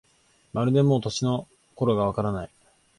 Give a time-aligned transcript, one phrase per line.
[0.51, 2.49] まるでもう、年の頃がわからない